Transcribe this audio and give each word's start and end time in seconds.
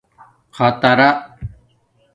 خطرا 0.55 1.09